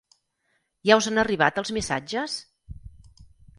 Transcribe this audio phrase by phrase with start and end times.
[0.91, 2.41] Ja us han arribat els missatges?